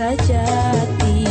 sajati 0.00 1.28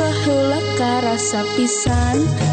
Bahula 0.00 0.60
karasa 0.80 1.44
pisan 1.52 2.49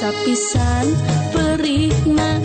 sapisan 0.00 0.96
perihna 1.28 2.40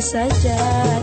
saja. 0.00 0.99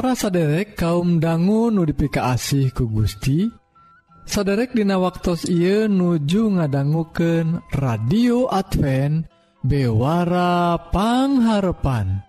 para 0.00 0.16
saderek 0.16 0.80
kaum 0.80 1.20
dangu 1.20 1.68
nudifikasih 1.68 2.72
ku 2.72 2.88
Gusti 2.88 3.44
saderek 4.24 4.72
Dina 4.72 4.96
waktus 4.96 5.44
Ieu 5.44 5.92
nuju 5.92 6.56
ngadangguken 6.56 7.60
radio 7.76 8.48
Advent 8.48 9.28
bewarapangharepan 9.60 12.24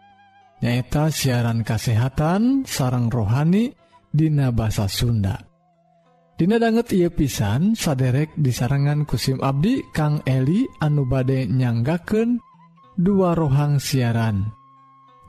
nyaeta 0.60 1.16
siaran 1.16 1.64
kasehatan 1.64 2.68
sarang 2.68 3.08
rohani 3.08 3.72
Dina 4.12 4.52
bahasa 4.52 4.92
Sunda. 4.92 5.40
Dina 6.36 6.60
danget 6.60 6.92
ia 6.92 7.08
pisan 7.08 7.80
saderek 7.80 8.36
di 8.36 8.52
sarangan 8.52 9.08
kusim 9.08 9.40
Abdi 9.40 9.80
Kang 9.96 10.20
Eli 10.28 10.68
anu 10.84 11.08
bade 11.08 11.48
nyangaken 11.48 12.36
dua 13.00 13.32
rohang 13.32 13.80
siaran. 13.80 14.60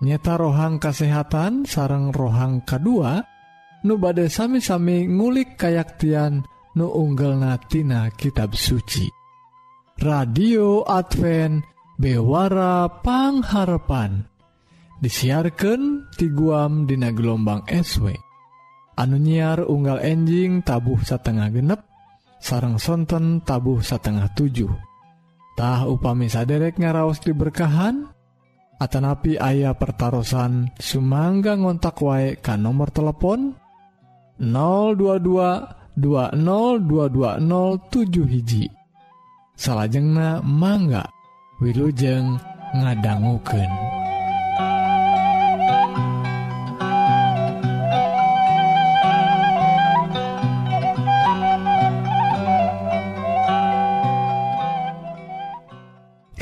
nyata 0.02 0.34
rohang 0.34 0.82
kesehatan 0.82 1.62
sarang 1.62 2.10
rohang 2.10 2.66
kedua 2.66 3.22
nu 3.87 3.94
badai 3.99 4.31
sami-sami 4.31 5.06
ngulik 5.06 5.56
kayaktian 5.58 6.43
nu 6.75 6.87
unggal 6.90 7.37
natina 7.38 8.10
kitab 8.14 8.54
suci. 8.58 9.10
Radio 10.02 10.82
Advent 10.82 11.62
bewarapangharpan 11.94 14.26
disiarkan 14.99 16.10
ti 16.14 16.31
guam 16.31 16.87
dina 16.87 17.10
gelombang 17.14 17.62
SW 17.70 18.06
anu 18.99 19.16
nyiar 19.19 19.60
unggal 19.66 19.99
enjing 20.02 20.62
tabuh 20.62 21.00
satengah 21.02 21.50
genep 21.50 21.81
sarang 22.38 22.78
sonten 22.78 23.40
tabuh 23.43 23.82
satengah 23.82 24.30
7tah 24.35 25.87
upami 25.90 26.28
saderek 26.30 26.78
ngaraos 26.78 27.18
diberkahan 27.23 28.06
Atanapi 28.83 29.39
ayah 29.39 29.79
pertaran 29.79 30.75
Sumangga 30.75 31.55
ngontak 31.55 32.03
wae 32.03 32.35
ka 32.43 32.59
nomor 32.59 32.91
telepon 32.91 33.55
022 34.43 36.03
202207 36.03 38.27
hiji 38.27 38.67
salahjengna 39.55 40.43
mangga 40.43 41.07
Wilujeng 41.62 42.43
ngadangguken. 42.75 44.01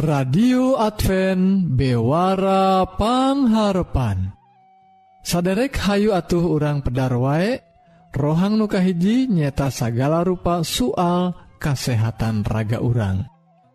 radio 0.00 0.80
Advent 0.80 1.76
bewara 1.76 2.88
pangharpan. 2.97 4.33
Saderek 5.21 5.76
Hayu 5.76 6.16
atuh 6.16 6.40
urang 6.40 6.80
pedar 6.80 7.12
waek 7.12 7.61
rohang 8.16 8.57
nukahiji 8.57 9.28
nyeta 9.28 9.69
sagala 9.69 10.25
rupa 10.25 10.64
soal 10.64 11.37
kasehatan 11.61 12.42
raga 12.49 12.80
urang. 12.80 13.28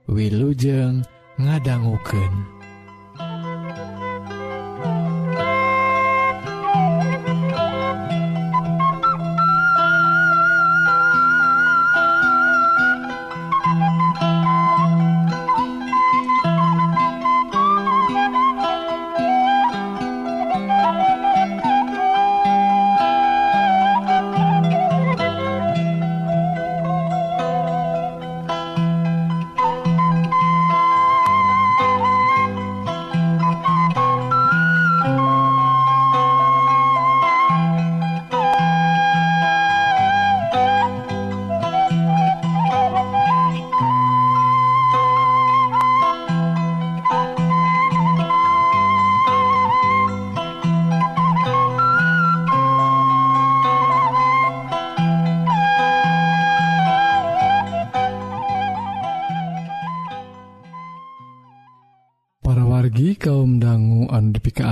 Wilujeng 0.10 1.06
ngadangguken 1.38 2.55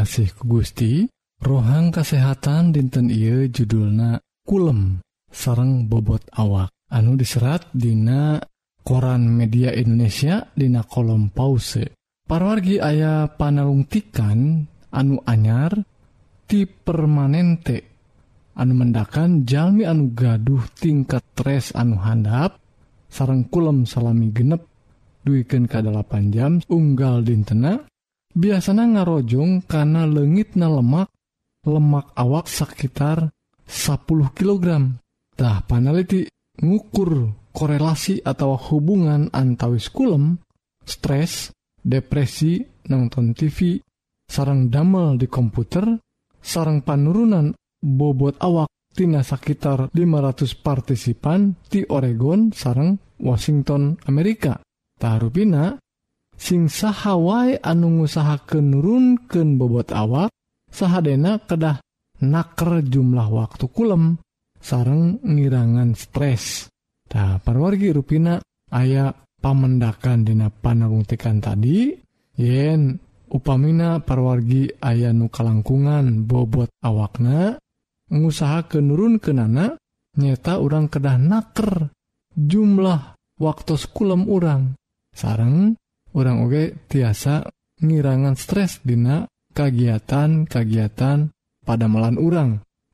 asih 0.04 0.36
ku 0.36 0.60
Gusti 0.60 1.08
rohang 1.40 1.96
kesehatan 1.96 2.76
dinten 2.76 3.08
Ieu 3.08 3.48
judulna 3.48 4.20
kulem 4.44 5.00
sareng 5.32 5.88
bobot 5.88 6.28
awak. 6.36 6.76
Anu 6.92 7.16
diserat 7.16 7.72
Dina 7.72 8.38
koran 8.84 9.26
media 9.32 9.72
Indonesia 9.72 10.44
Dina 10.52 10.84
kolom 10.84 11.32
pause. 11.32 11.96
Parwargi 12.28 12.84
ayah 12.84 13.32
panalungtikan 13.32 14.68
anu 14.92 15.24
anyar 15.24 15.72
ti 16.46 16.68
permanente. 16.68 17.96
Anu 18.60 18.76
mendakan 18.76 19.48
Jami 19.48 19.88
anu 19.88 20.12
gaduh 20.12 20.68
tingkat 20.78 21.24
tres 21.34 21.72
anu 21.74 21.98
handap 21.98 22.60
sarang 23.08 23.48
kulem 23.48 23.88
salami 23.88 24.30
genep 24.36 24.68
duiken 25.24 25.66
ke 25.66 25.80
8 25.80 26.36
jam 26.36 26.60
unggal 26.68 27.24
dintena 27.24 27.80
biasanya 28.34 29.00
ngarojong 29.00 29.66
karena 29.66 30.10
legit 30.10 30.58
na 30.58 30.70
lemak 30.70 31.10
lemak 31.64 32.12
awak 32.18 32.50
sekitar 32.50 33.32
10 33.70 34.36
kilogramtah 34.36 35.64
paneliti 35.70 36.28
ngukur 36.60 37.34
korelasi 37.54 38.26
atau 38.26 38.58
hubungan 38.58 39.30
antawis 39.32 39.88
kulem 39.94 40.42
stres 40.84 41.54
depresi 41.80 42.60
nonton 42.90 43.32
TV 43.32 43.80
sarang 44.28 44.68
damel 44.68 45.16
di 45.16 45.30
komputer 45.30 45.86
sarang 46.44 46.84
penurunan 46.84 47.56
bobot 47.80 48.36
awaktina 48.44 49.24
sekitar 49.24 49.92
500 49.96 50.60
partisipan 50.60 51.56
di 51.68 51.84
Oregon 51.88 52.52
sarang 52.52 53.00
Washington 53.24 53.96
Amerika. 54.08 54.60
Tarupina 55.00 55.76
sing 56.38 56.68
sahawai 56.68 57.60
anu 57.62 58.02
ngusahaken 58.02 58.78
nurunkeun 58.78 59.56
bobot 59.56 59.90
awak 59.96 60.34
sahadena 60.70 61.40
kedah 61.44 61.80
naker 62.24 62.82
jumlah 62.86 63.28
waktu 63.30 63.66
kulem 63.70 64.18
sareng 64.64 65.20
ngirangan 65.22 65.94
stres. 65.94 66.72
Tah 67.04 67.38
parwargi 67.44 67.92
ruina 67.94 68.40
aya 68.72 69.12
pamendakan 69.14 70.24
dina 70.24 70.48
panarungtikan 70.48 71.44
tadi 71.44 71.94
yen 72.40 72.96
upamina 73.28 74.00
parwargi 74.00 74.80
aya 74.80 75.12
nu 75.12 75.28
kalangkungan 75.28 76.24
bobot 76.24 76.72
awakna 76.80 77.60
ngusaha 78.08 78.72
kenurun 78.72 79.20
ke 79.20 79.36
nana 79.36 79.76
nyata 80.16 80.64
orang 80.64 80.88
kedah 80.88 81.18
naker 81.20 81.92
jumlah 82.34 83.18
waktu 83.42 83.74
kulem 83.92 84.30
orang 84.32 84.78
sareng 85.12 85.76
orang 86.14 86.46
oge 86.46 86.74
tiasa 86.88 87.46
ngirangan 87.82 88.38
stres 88.38 88.80
dina 88.86 89.26
kagiatan-kagiatan 89.54 91.30
pada 91.64 91.86
melan 91.86 92.18
urang. 92.18 92.52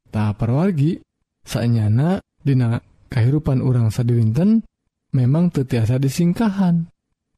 Ta 0.09 0.33
perwargi 0.33 0.99
sanyana 1.45 2.19
dina 2.41 2.81
kehidupan 3.09 3.61
urang 3.61 3.93
sadirinten 3.93 4.65
memang 5.13 5.53
tetiasa 5.53 6.01
disingkahan. 6.01 6.89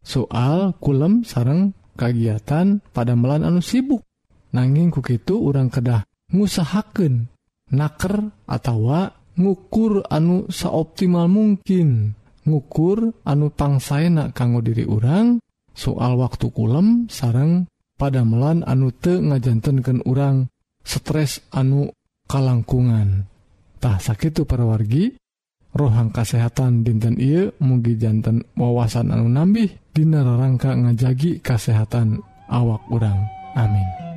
Soal 0.01 0.73
kulem 0.81 1.21
sarang 1.21 1.77
kagiatan 1.99 2.81
pada 2.89 3.13
melan 3.13 3.45
anu 3.45 3.61
sibuk. 3.61 4.01
Nanging 4.51 4.91
kukitu 4.91 5.39
orang 5.47 5.71
kedah 5.71 6.03
ngusahaken 6.35 7.31
naker 7.71 8.35
atau 8.47 8.91
ngukur 9.39 10.03
anu 10.11 10.51
saoptimal 10.51 11.31
mungkin. 11.31 12.17
Ngukur 12.41 13.21
anu 13.21 13.53
pangsaenak 13.53 14.33
kanggo 14.33 14.65
diri 14.65 14.83
orang 14.89 15.37
soal 15.75 16.19
waktu 16.19 16.51
kulem 16.51 17.07
sarang 17.07 17.67
padamelan 17.95 18.65
anu 18.67 18.91
te 18.91 19.17
ngajantenken 19.17 20.03
urang 20.07 20.49
stres 20.81 21.43
anu 21.53 21.91
kalangkungantah 22.27 23.97
sakit 24.01 24.43
perwargi 24.43 25.15
rohang 25.71 26.11
kesehatan 26.11 26.83
dinten 26.83 27.15
I 27.21 27.47
mugi 27.63 27.95
jantan 27.95 28.43
wawasan 28.59 29.13
anu 29.13 29.31
nambih 29.31 29.81
Dinar 29.91 30.23
rangka 30.23 30.71
ngajagi 30.71 31.43
kesehatan 31.43 32.23
awak 32.47 32.87
urang. 32.87 33.27
Amin. 33.59 34.10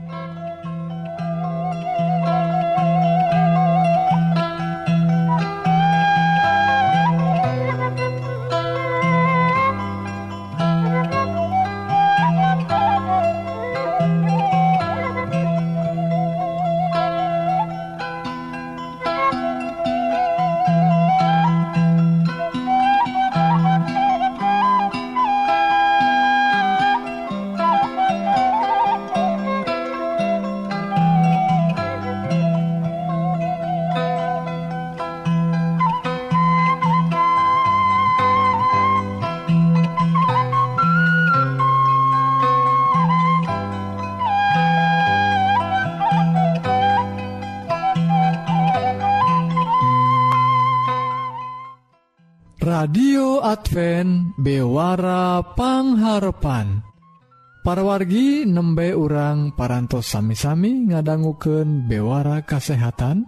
Amargi 58.04 58.44
nembe 58.44 58.92
urang 58.92 59.56
parantos 59.56 60.12
sami-sami 60.12 60.92
ngadangguken 60.92 61.88
bewara 61.88 62.44
kasehatan, 62.44 63.24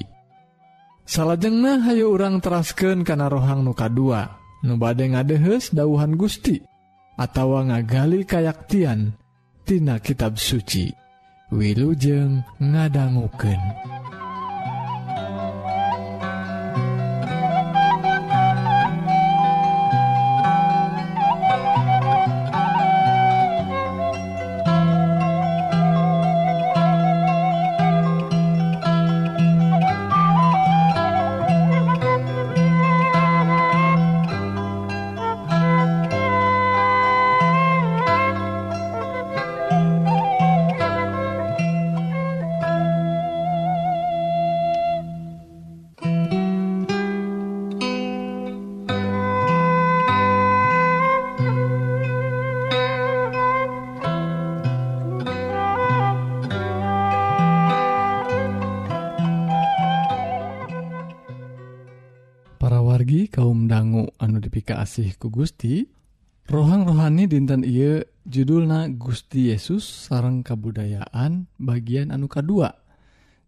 Salajengnah 1.02 1.82
hayo 1.82 2.14
urang 2.14 2.38
terasken 2.38 3.02
kana 3.02 3.26
rohang 3.26 3.66
nuka 3.66 3.90
dua, 3.90 4.38
nubade 4.62 5.10
ngadehes 5.10 5.74
dauhan 5.74 6.14
Gusti, 6.14 6.62
atawa 7.18 7.66
ngagali 7.66 8.22
kayaktian, 8.22 9.18
tina 9.66 9.98
kitab 9.98 10.38
suci. 10.38 11.07
wilujeng 11.48 12.44
ngadangguken. 12.60 13.60
kasihku 64.88 65.28
Gusti. 65.28 65.84
Rohang 66.48 66.88
rohani 66.88 67.28
dinten 67.28 67.60
Ieu 67.60 68.08
judulna 68.24 68.88
Gusti 68.88 69.52
Yesus 69.52 69.84
sarang 69.84 70.40
kabudayaan 70.40 71.44
bagian 71.60 72.08
anuka 72.08 72.40
2 72.40 72.72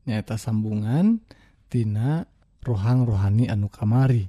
nyata 0.05 0.37
sambungantinana 0.37 2.29
rohang 2.61 3.09
rohani 3.09 3.49
anu 3.49 3.73
kamari. 3.73 4.29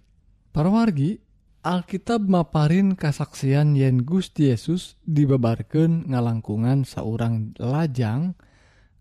Para 0.55 0.71
wargi 0.71 1.19
Alkitab 1.67 2.31
maparin 2.31 2.95
kasaksian 2.95 3.75
yen 3.75 4.07
Gusti 4.07 4.47
Yesus 4.47 4.95
dibabarken 5.03 6.07
ngalangkungan 6.07 6.87
seorang 6.87 7.51
lajang 7.59 8.39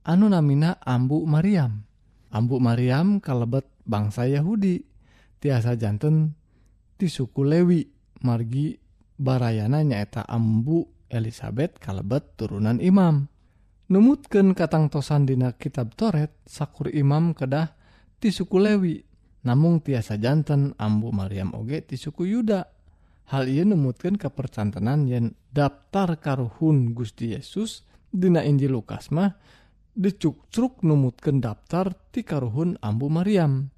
anu 0.03 0.27
namina 0.27 0.83
Ambu 0.83 1.31
Maryam 1.31 1.87
Ambu 2.35 2.59
Maryam 2.59 3.23
kalebet 3.23 3.71
bangsa 3.87 4.27
Yahudi. 4.27 4.83
Tiasa 5.39 5.79
jantan 5.79 6.35
di 6.99 7.07
suku 7.07 7.47
Lewi. 7.47 8.00
margi 8.25 8.77
barayana 9.21 9.85
nyaeta 9.85 10.25
Ambu 10.25 10.89
Elizabeth 11.11 11.77
kalebet 11.83 12.39
turunan 12.39 12.79
Imam. 12.81 13.29
Numutken 13.91 14.55
katangtosan 14.55 15.27
dina 15.27 15.53
kitab 15.59 15.99
Toret 15.99 16.31
sakur 16.47 16.89
Imam 16.95 17.35
kedah 17.35 17.75
ti 18.23 18.31
suku 18.31 18.57
Lewi. 18.63 19.03
Namun 19.45 19.83
tiasa 19.83 20.21
jantan 20.21 20.77
Ambu 20.79 21.11
Maryam 21.11 21.57
oge 21.59 21.83
ti 21.83 21.99
suku 21.99 22.29
Yuda. 22.29 22.63
Hal 23.31 23.47
ia 23.47 23.67
numutkan 23.67 24.19
kepercantenan 24.19 25.07
yen 25.07 25.35
daftar 25.51 26.19
karuhun 26.19 26.95
Gusti 26.95 27.35
Yesus 27.35 27.87
dina 28.11 28.43
Injil 28.43 28.75
Lukas 28.75 29.15
mah 29.15 29.39
dicukcruk 29.95 30.83
numutkan 30.87 31.39
daftar 31.39 31.95
ti 32.11 32.23
karuhun 32.27 32.79
Ambu 32.83 33.07
Maryam 33.11 33.71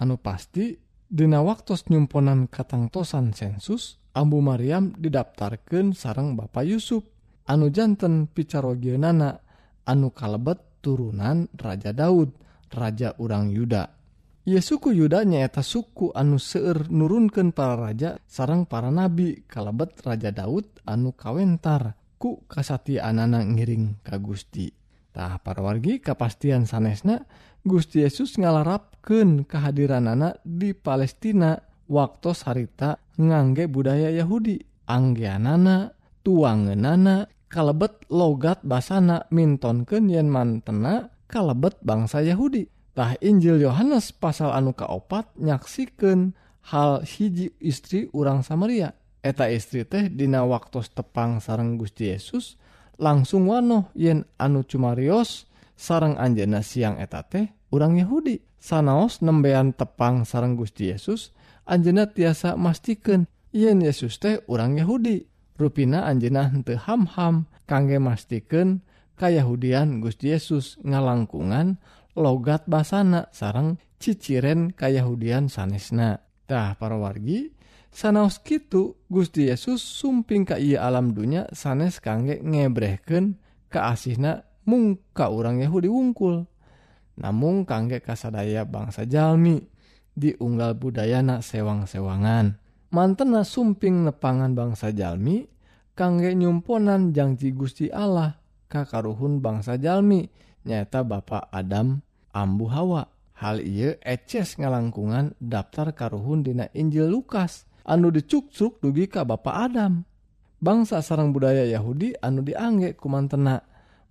anu 0.00 0.16
pasti 0.16 0.76
Dina 1.10 1.42
waktu 1.42 1.74
nyumponan 1.90 2.46
katangtosan 2.46 3.34
sensus 3.34 3.98
Ambu 4.14 4.38
Maryam 4.38 4.94
didaftarkan 4.94 5.90
sarang 5.90 6.38
Bapak 6.38 6.62
Yusuf. 6.62 7.02
Anu 7.50 7.66
jantan 7.74 8.30
picarogionana 8.30 9.42
anu 9.90 10.14
kalebet 10.14 10.62
turunan 10.78 11.50
Raja 11.58 11.90
Daud 11.90 12.30
Raja 12.70 13.18
urang 13.18 13.50
Yuda. 13.50 13.90
Ye 14.46 14.62
suku 14.62 14.94
Yuda 14.94 15.26
nyaeta 15.26 15.66
suku 15.66 16.14
anu 16.14 16.38
seueur 16.38 16.86
nurunkan 16.86 17.50
para 17.50 17.90
raja 17.90 18.14
sarang 18.30 18.70
para 18.70 18.94
nabi. 18.94 19.42
Kalebet 19.50 19.98
Raja 20.06 20.30
Daud 20.30 20.78
anu 20.86 21.10
kawentar 21.10 21.98
ku 22.22 22.46
kasati 22.46 23.02
anana 23.02 23.42
ngiring 23.42 23.98
ka 24.06 24.14
Gusti. 24.22 24.70
Tah 25.10 25.42
para 25.42 25.58
wargi 25.58 25.98
kapastian 25.98 26.70
sanesna 26.70 27.26
Gusti 27.66 28.06
Yesus 28.06 28.38
ngalarap 28.38 28.89
kehadiran 29.02 30.06
anak 30.06 30.38
di 30.44 30.76
Palestina 30.76 31.56
waktu 31.90 32.30
harita 32.46 33.00
ngangge 33.18 33.66
budaya 33.66 34.12
Yahudi. 34.14 34.62
Anggianana 34.90 35.94
tuangenana 36.26 37.30
kalebet 37.46 38.06
logat 38.10 38.62
basana 38.66 39.26
mintonken 39.30 40.10
yen 40.10 40.26
mantena 40.26 41.14
kalebet 41.30 41.78
bangsa 41.82 42.26
Yahuditah 42.26 43.18
Injil 43.22 43.62
Yohanes 43.62 44.10
pasal 44.10 44.50
anu 44.50 44.74
kaopat 44.74 45.30
nyaksiken 45.38 46.34
hal 46.74 47.06
hiji 47.06 47.54
istri 47.62 48.10
urang 48.10 48.42
Samaria. 48.42 48.98
Eta 49.20 49.46
istri 49.46 49.84
teh 49.84 50.10
dina 50.10 50.42
waktu 50.42 50.80
tepang 50.90 51.38
sarang 51.38 51.76
Gusti 51.78 52.08
Yesus 52.10 52.56
langsung 52.98 53.46
wanoh 53.46 53.92
yen 53.94 54.26
anu 54.40 54.64
cumarios 54.66 55.46
sarang 55.78 56.18
anjena 56.18 56.66
siang 56.66 56.98
eta 56.98 57.22
teh 57.22 57.46
orang 57.70 58.00
Yahudi. 58.00 58.49
sanaos 58.60 59.24
nembean 59.24 59.72
tepang 59.72 60.28
sarang 60.28 60.54
Gusti 60.54 60.92
Yesus 60.92 61.32
Anjena 61.70 62.10
tiasa 62.10 62.58
mastikan 62.58 63.30
yen 63.54 63.78
Yesus 63.78 64.18
teh 64.18 64.42
orang 64.50 64.74
Yahudi. 64.74 65.30
Ruina 65.54 66.08
Anjena 66.08 66.50
hente 66.50 66.74
hamham 66.74 67.46
kangge 67.70 68.02
mastikan 68.02 68.82
kayahudian 69.14 70.02
Gusti 70.02 70.34
Yesus 70.34 70.82
ngalangkungan 70.82 71.78
logat 72.18 72.66
basana 72.66 73.30
sarang 73.30 73.78
ciciren 74.02 74.74
kayahudian 74.74 75.46
sanestah 75.46 76.26
para 76.74 76.96
wargi 76.98 77.54
sanaos 77.94 78.42
Kitu 78.42 78.98
Gusti 79.06 79.46
Yesus 79.46 79.78
sumping 79.78 80.42
ka 80.42 80.58
ia 80.58 80.82
alam 80.82 81.14
dunya 81.14 81.46
sanes 81.54 82.02
kangge 82.02 82.42
ngebreken 82.42 83.38
keasihna 83.70 84.42
mungka 84.66 85.30
orang 85.30 85.62
Yahudi 85.62 85.86
wungkul. 85.86 86.49
namung 87.18 87.66
kangge 87.66 87.98
kasadaya 87.98 88.62
bangsa 88.68 89.08
Jalmi 89.08 89.62
diunggal 90.14 90.76
budayana 90.76 91.40
sewang-sewangan. 91.40 92.58
Mantena 92.90 93.46
sumping 93.46 94.02
nepangan 94.06 94.52
bangsa 94.54 94.90
Jalmi 94.90 95.46
kangge 95.94 96.34
nyumponan 96.34 97.14
janji 97.14 97.54
Gusti 97.54 97.86
Allah 97.88 98.38
kakaruhun 98.66 99.38
bangsa 99.38 99.78
Jalmi 99.78 100.26
nyata 100.66 101.06
Bapak 101.06 101.50
Adam 101.54 102.02
Ambu 102.34 102.66
Hawa. 102.70 103.06
Hal 103.40 103.64
ia 103.64 103.96
eces 104.04 104.60
ngalangkungan 104.60 105.32
daftar 105.40 105.96
karuhun 105.96 106.44
dina 106.44 106.68
Injil 106.76 107.08
Lukas 107.08 107.64
anu 107.88 108.12
dicukcuk 108.12 108.84
dugi 108.84 109.08
ka 109.08 109.24
Bapak 109.24 109.56
Adam. 109.70 110.04
Bangsa 110.60 111.00
sarang 111.00 111.32
budaya 111.32 111.64
Yahudi 111.64 112.12
anu 112.20 112.44
dianggek 112.44 113.00
kumantena 113.00 113.64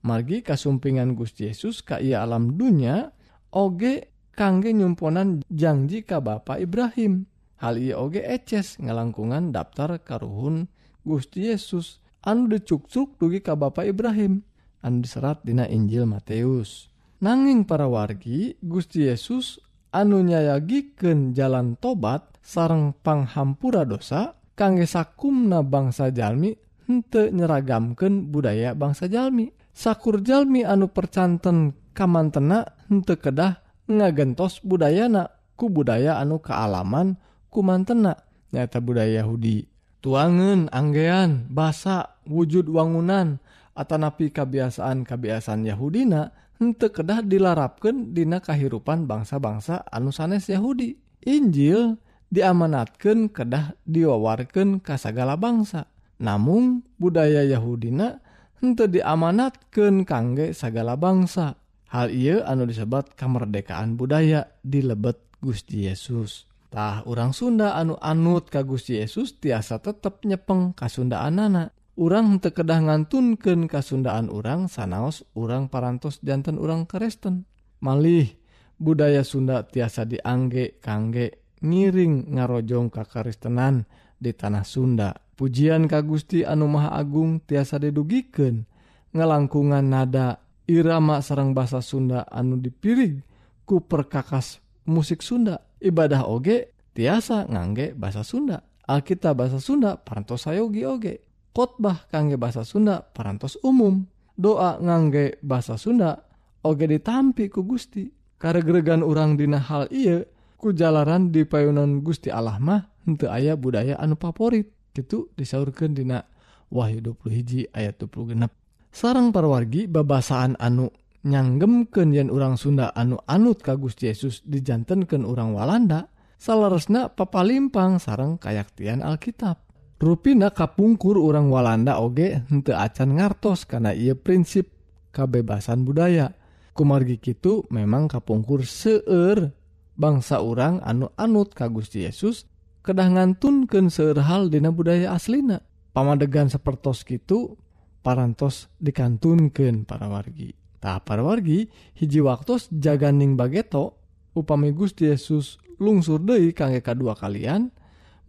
margi 0.05 0.41
kasumpingan 0.45 1.13
Gusti 1.15 1.47
Yesus 1.49 1.83
ka 1.83 1.99
ia 1.99 2.23
alam 2.23 2.55
dunya 2.55 3.11
oge 3.51 4.11
kangge 4.35 4.71
nyumponan 4.71 5.43
janji 5.51 6.07
ka 6.07 6.23
Bapak 6.23 6.63
Ibrahim. 6.63 7.27
Hal 7.59 7.75
ia 7.75 7.99
oge 7.99 8.23
eces 8.23 8.79
ngalangkungan 8.79 9.51
daftar 9.51 9.99
karuhun 9.99 10.71
Gusti 11.03 11.51
Yesus 11.51 11.99
anu 12.23 12.47
dicuksuk 12.47 13.19
dugi 13.19 13.43
ka 13.43 13.59
Bapak 13.59 13.83
Ibrahim 13.83 14.43
anu 14.79 15.03
diserat 15.03 15.43
dina 15.43 15.67
Injil 15.67 16.07
Matius 16.07 16.87
nanging 17.19 17.67
para 17.67 17.87
wargi 17.91 18.55
Gusti 18.63 19.11
Yesus 19.11 19.59
anu 19.91 20.23
nyayagiken 20.23 21.35
jalan 21.35 21.75
tobat 21.75 22.31
sarang 22.39 22.95
panghampura 23.03 23.83
dosa 23.83 24.39
kangge 24.55 24.87
sakumna 24.87 25.63
bangsa 25.63 26.11
Jalmi 26.11 26.55
hente 26.87 27.31
nyeragamken 27.31 28.33
budaya 28.33 28.73
bangsa 28.75 29.05
Jalmi. 29.07 29.58
sakurjalmi 29.79 30.67
anu 30.67 30.91
percanten 30.91 31.71
kamantena 31.95 32.67
henteu 32.91 33.15
kedah 33.15 33.63
ngagentos 33.87 34.59
budayana 34.59 35.31
ku 35.55 35.71
budaya 35.71 36.19
anu 36.19 36.43
kealaman 36.43 37.15
kumantena. 37.47 38.27
Nyata 38.51 38.83
budaya 38.83 39.23
Yahudi. 39.23 39.71
Tuangan 40.03 40.67
anggean 40.75 41.47
basa 41.47 42.19
wujud 42.27 42.67
wangunan 42.67 43.39
atau 43.71 43.95
napi 43.95 44.35
kebiasaan-kebiasaan 44.35 45.63
Yahudina 45.63 46.35
henteu 46.59 46.91
kedah 46.91 47.23
dilarapkan 47.23 48.11
dina 48.11 48.43
kahirupan 48.43 49.07
bangsa-bangsa 49.07 49.87
anu 49.87 50.11
sanes 50.11 50.51
Yahudi. 50.51 50.99
Injil 51.23 51.99
diamanatkan 52.31 53.31
kedah 53.31 53.79
diwawarkan 53.87 54.83
kasagala 54.83 55.39
bangsa. 55.39 55.87
Namun 56.19 56.83
budaya 56.99 57.47
Yahudina 57.47 58.19
untuk 58.59 58.91
diamanatkan 58.91 60.03
kangge 60.03 60.51
sagala 60.55 60.95
bangsa. 60.95 61.59
Hal 61.89 62.13
ia 62.13 62.45
anu 62.45 62.69
disebat 62.69 63.17
kemerdekaan 63.17 63.97
budaya 63.97 64.45
di 64.61 64.85
lebet 64.85 65.17
Gusti 65.41 65.89
Yesustah 65.89 67.07
orang 67.07 67.33
Sunda 67.33 67.73
anu 67.73 67.97
anut 67.97 68.51
ka 68.53 68.61
Gusti 68.61 68.99
Yesus 68.99 69.41
tiasa 69.41 69.81
tetap 69.81 70.21
nyepeng 70.21 70.77
kasundaan 70.77 71.41
anak 71.41 71.73
orang 71.97 72.37
tekedah 72.37 72.85
ngantunken 72.85 73.65
kasundaan 73.65 74.29
orang 74.29 74.69
sanaos 74.69 75.25
orang 75.33 75.71
parantos 75.71 76.21
jantan 76.21 76.61
orang 76.61 76.85
Kristen 76.85 77.49
malih 77.81 78.37
budaya 78.77 79.25
Sunda 79.25 79.65
tiasa 79.65 80.05
diangge 80.05 80.77
kangge 80.83 81.39
ngiring 81.59 82.35
ngarojong 82.35 82.87
kakaristenan 82.87 83.83
di 84.19 84.31
tanah 84.35 84.63
Sunda. 84.63 85.11
pujian 85.39 85.87
Ka 85.87 86.03
Gusti 86.03 86.43
Anu 86.43 86.67
Maha 86.67 86.99
Agung 86.99 87.39
tiasa 87.39 87.79
didugiken 87.79 88.67
ngelangkungan 89.15 89.87
nada 89.87 90.43
irama 90.67 91.23
sarang 91.23 91.55
bahasa 91.55 91.79
Sunda 91.79 92.27
anu 92.27 92.59
dipirig 92.59 93.23
ku 93.63 93.79
perkakas 93.79 94.59
musik 94.83 95.23
Sunda. 95.23 95.63
Ibadah 95.79 96.27
oge 96.27 96.75
tiasa 96.91 97.47
ngangge 97.47 97.95
bahasa 97.95 98.27
Sunda. 98.27 98.67
Alkitab 98.83 99.39
bahasa 99.39 99.63
Sunda 99.63 99.95
parantos 99.95 100.43
sayogi 100.43 100.83
oge. 100.83 101.23
Khotbah 101.55 102.11
kangge 102.11 102.35
bahasa 102.35 102.67
Sunda 102.67 102.99
parantos 102.99 103.55
umum. 103.63 104.03
Doa 104.35 104.75
ngangge 104.77 105.39
bahasa 105.39 105.79
Sunda 105.79 106.19
oge 106.67 106.85
ditampi 106.85 107.47
ku 107.47 107.63
Gusti. 107.63 108.11
Karegregan 108.39 109.03
urang 109.03 109.35
dina 109.35 109.59
hal 109.59 109.91
iya 109.91 110.23
kujalaran 110.55 111.31
di 111.31 111.43
payunan 111.43 111.99
Gusti 111.99 112.31
Allah 112.31 112.55
mah 112.55 112.87
henteu 113.03 113.27
aya 113.27 113.59
budaya 113.59 113.99
anu 113.99 114.15
favorit 114.15 114.78
gitu 114.93 115.29
disaurkan 115.37 115.93
dina 115.93 116.25
Wahyu 116.69 117.01
20 117.01 117.73
ayat 117.73 117.97
20 117.97 118.33
genep. 118.35 118.53
Sarang 118.89 119.33
parwargi 119.33 119.85
babasaan 119.89 120.57
anu 120.57 120.89
nyanggemken 121.25 122.13
yen 122.13 122.29
urang 122.29 122.55
Sunda 122.55 122.93
anu 122.93 123.21
anut 123.25 123.61
kagus 123.61 123.97
Yesus 123.99 124.41
dijantankan 124.45 125.25
orang 125.25 125.53
Walanda 125.53 126.09
salaresna 126.39 127.11
papalimpang 127.13 128.01
sarang 128.01 128.41
kayaktian 128.41 129.05
Alkitab. 129.05 129.61
Ruina 129.99 130.55
kapungkur 130.55 131.19
orang 131.19 131.51
Walanda 131.51 131.99
oge 131.99 132.39
hente 132.47 132.71
acan 132.71 133.19
ngartos 133.19 133.67
karena 133.67 133.91
ia 133.91 134.15
prinsip 134.15 134.71
kebebasan 135.11 135.83
budaya. 135.83 136.33
Kumargi 136.71 137.19
Kitu 137.19 137.67
memang 137.75 138.07
kapungkur 138.07 138.63
seeur 138.63 139.51
bangsa 139.99 140.39
orang 140.39 140.79
anu 140.79 141.11
anut 141.19 141.51
kagus 141.51 141.91
Yesus 141.91 142.47
kedah 142.85 143.09
ngantunken 143.11 143.91
seerhal 143.91 144.47
Dina 144.47 144.71
budaya 144.73 145.15
aslina. 145.15 145.61
Pamadegan 145.93 146.47
sepertos 146.47 147.03
gitu 147.03 147.57
parantos 148.05 148.71
dikantunken 148.79 149.83
para 149.83 150.07
wargi. 150.07 150.55
Tak 150.79 151.03
para 151.03 151.19
wargi 151.25 151.67
hiji 151.99 152.23
waktu 152.23 152.55
jaganing 152.71 153.35
bageto 153.35 153.99
upami 154.31 154.71
Gusti 154.71 155.11
Yesus 155.11 155.59
lungsur 155.81 156.23
Dei 156.23 156.55
kangge 156.55 156.79
kedua 156.79 157.19
kalian 157.19 157.71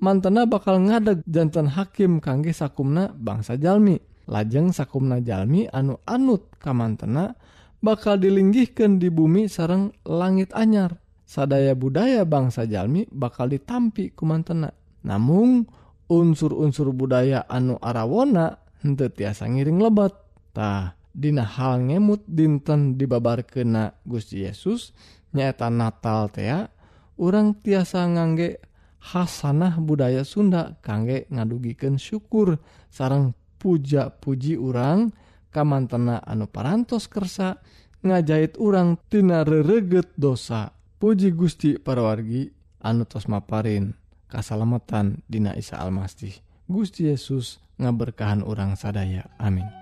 mantena 0.03 0.49
bakal 0.49 0.83
ngadeg 0.83 1.23
jantan 1.29 1.71
hakim 1.71 2.19
kangge 2.19 2.51
sakumna 2.51 3.15
bangsa 3.15 3.55
Jalmi. 3.55 3.99
Lajeng 4.31 4.71
sakumna 4.71 5.19
Jalmi 5.19 5.67
anu 5.71 5.99
anut 6.07 6.55
kamantena 6.63 7.35
bakal 7.83 8.21
dilinggihkan 8.21 9.03
di 9.03 9.11
bumi 9.11 9.51
sarang 9.51 9.91
langit 10.07 10.55
anyar. 10.55 11.01
sadaya 11.31 11.79
budaya 11.79 12.27
bangsa 12.27 12.67
Jalmi 12.67 13.07
bakal 13.15 13.55
ditampi 13.55 14.11
kumantena. 14.11 14.75
Namun 15.07 15.63
unsur-unsur 16.11 16.91
budaya 16.91 17.47
anu 17.47 17.79
arawona 17.79 18.59
henteu 18.83 19.07
tiasa 19.15 19.47
ngiring 19.47 19.79
lebattah 19.79 20.99
Dina 21.11 21.43
hal 21.43 21.91
ngemut 21.91 22.23
dinten 22.27 22.95
dibabar 22.95 23.43
kena 23.43 23.95
Gusti 24.07 24.47
Yesus 24.47 24.95
nyaeta 25.35 25.67
Natal 25.67 26.31
tea 26.31 26.71
orang 27.19 27.59
tiasa 27.63 28.07
ngangge 28.07 28.63
Hasanah 29.01 29.81
budaya 29.81 30.23
Sunda 30.29 30.77
kangge 30.85 31.25
ngadugiken 31.33 31.97
syukur 31.97 32.61
sarang 32.93 33.33
puja-puji 33.57 34.61
urang. 34.61 35.09
Kamantena 35.51 36.23
anu 36.23 36.47
parantos 36.47 37.11
kersa 37.11 37.59
ngajahit 38.07 38.55
urang 38.61 39.01
tina 39.11 39.43
rereget 39.43 40.15
dosa. 40.15 40.80
Puji 41.01 41.33
Gusti 41.33 41.81
parwargi 41.81 42.53
anu 42.85 43.09
tos 43.09 43.25
maparin 43.25 43.97
kasalametan 44.29 45.25
Dina 45.25 45.57
Isa 45.57 45.81
Almasih. 45.81 46.45
Gusti 46.69 47.09
Yesus 47.09 47.57
ngaberkahan 47.81 48.45
orang 48.45 48.77
sadaya. 48.77 49.25
Amin. 49.41 49.80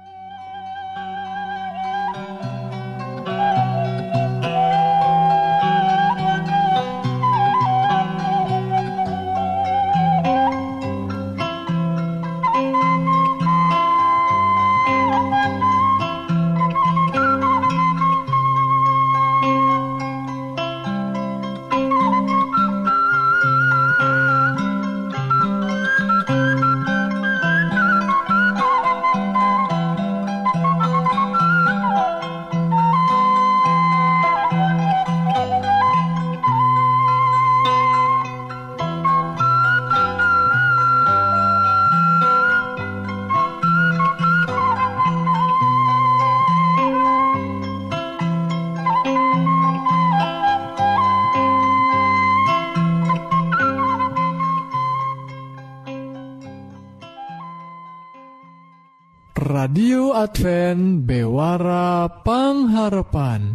Advent 60.19 61.07
bewara 61.07 62.11
pangharapan. 62.27 63.55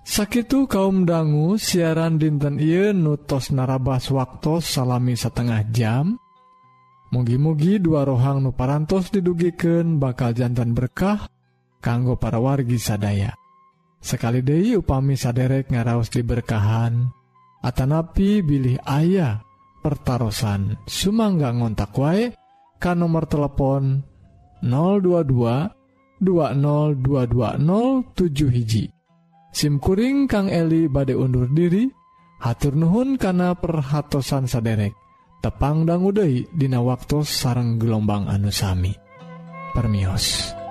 Sakitu 0.00 0.64
kaum 0.64 1.04
dangu 1.04 1.60
siaran 1.60 2.16
dinten 2.16 2.56
Ieu 2.56 2.96
nutos 2.96 3.52
narabas 3.52 4.08
waktu 4.08 4.64
salami 4.64 5.12
setengah 5.12 5.60
jam. 5.76 6.16
Mugi-mugi 7.12 7.84
dua 7.84 8.08
rohang 8.08 8.40
nuparantos 8.40 9.12
didugiken 9.12 10.00
bakal 10.00 10.32
jantan 10.32 10.72
berkah 10.72 11.28
kanggo 11.84 12.16
para 12.16 12.40
wargi 12.40 12.80
sadaya. 12.80 13.36
Sekali 14.00 14.40
Dehi 14.40 14.80
upami 14.80 15.20
saderek 15.20 15.68
ngaraos 15.68 16.08
diberkahan 16.12 17.12
Atanapi 17.60 18.40
bilih 18.40 18.80
ayah 18.84 19.40
pertaran 19.84 20.80
Sumangga 20.88 21.52
ngontak 21.52 21.92
wae 21.96 22.32
kan 22.80 23.00
nomor 23.00 23.24
telepon 23.28 24.13
022 24.62 25.74
202207 26.22 28.54
hiji 28.54 28.94
SIMkuring 29.54 30.26
Kang 30.26 30.50
Eli 30.50 30.90
bade 30.90 31.14
undur 31.14 31.46
diri 31.50 31.86
hatur 32.42 32.74
Nuhun 32.74 33.14
kana 33.18 33.54
perhatsan 33.54 34.50
saderek 34.50 34.94
tepangdang 35.42 36.02
Uday 36.02 36.46
Dina 36.50 36.82
waktu 36.82 37.22
sarang 37.22 37.78
gelombang 37.78 38.26
anusami 38.26 38.90
Permios. 39.74 40.63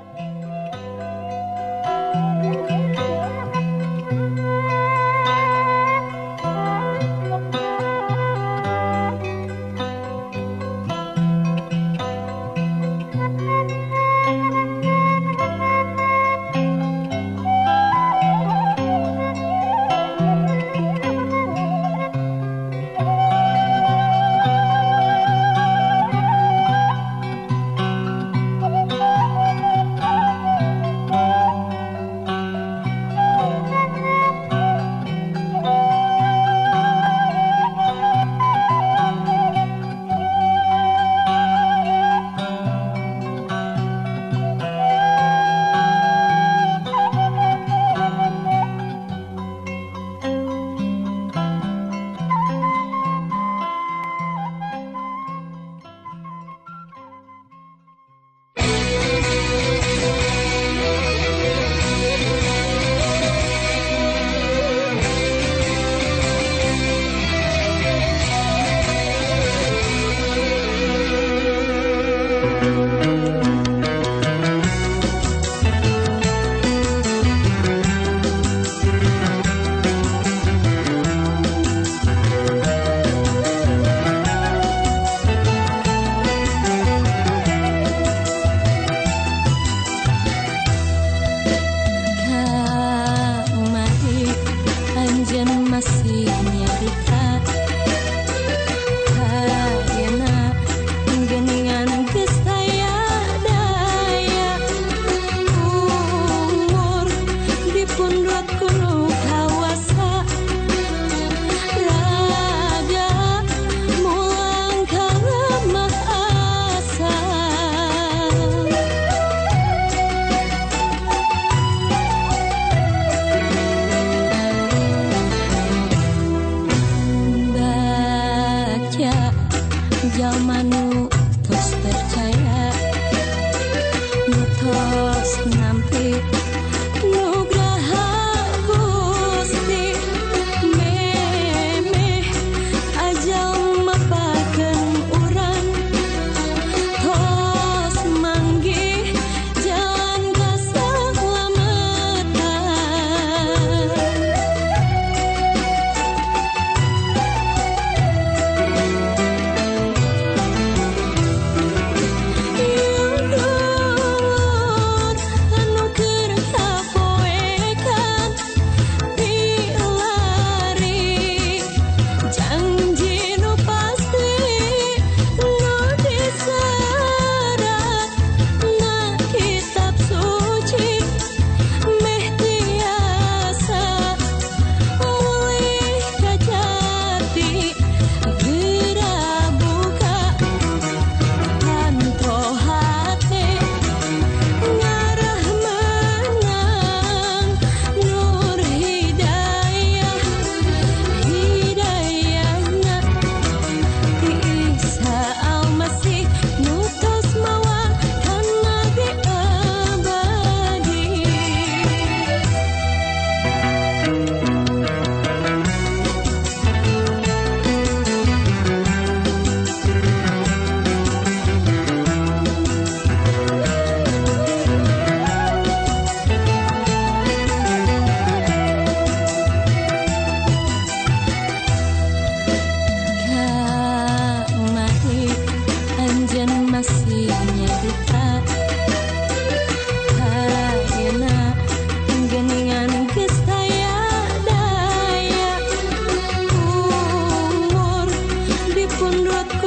cuốn 249.04 249.16
lướt 249.16 249.62